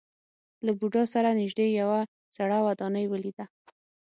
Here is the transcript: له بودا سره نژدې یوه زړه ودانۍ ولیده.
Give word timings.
له 0.65 0.71
بودا 0.79 1.03
سره 1.13 1.29
نژدې 1.39 1.67
یوه 1.81 1.99
زړه 2.35 2.57
ودانۍ 2.67 3.05
ولیده. 3.09 3.45